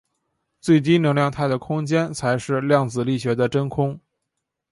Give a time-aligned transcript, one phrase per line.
[0.59, 3.99] 最低能量态的空间才是量子力学的真空。